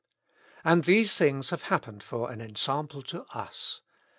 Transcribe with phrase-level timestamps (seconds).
[0.63, 3.81] And these things have happened for an ensample to us.